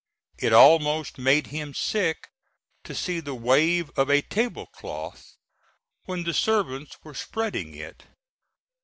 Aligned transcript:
It 0.39 0.51
almost 0.51 1.19
made 1.19 1.45
him 1.53 1.75
sick 1.75 2.29
to 2.85 2.95
see 2.95 3.19
the 3.19 3.35
wave 3.35 3.91
of 3.95 4.09
a 4.09 4.23
table 4.23 4.65
cloth 4.65 5.35
when 6.05 6.23
the 6.23 6.33
servants 6.33 6.97
were 7.03 7.13
spreading 7.13 7.75
it. 7.75 8.07